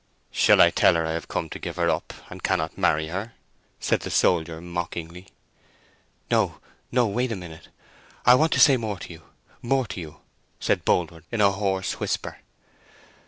"Shall 0.31 0.61
I 0.63 0.71
tell 0.71 0.95
her 0.95 1.05
I 1.05 1.11
have 1.11 1.27
come 1.27 1.47
to 1.51 1.59
give 1.59 1.75
her 1.75 1.87
up 1.87 2.11
and 2.27 2.41
cannot 2.41 2.75
marry 2.75 3.09
her?" 3.09 3.35
said 3.79 3.99
the 3.99 4.09
soldier, 4.09 4.59
mockingly. 4.59 5.27
"No, 6.31 6.57
no; 6.91 7.05
wait 7.05 7.31
a 7.31 7.35
minute. 7.35 7.67
I 8.25 8.33
want 8.33 8.51
to 8.53 8.59
say 8.59 8.77
more 8.77 8.97
to 8.97 9.13
you—more 9.13 9.85
to 9.85 10.01
you!" 10.01 10.21
said 10.59 10.85
Boldwood, 10.85 11.25
in 11.31 11.39
a 11.39 11.51
hoarse 11.51 11.99
whisper. 11.99 12.39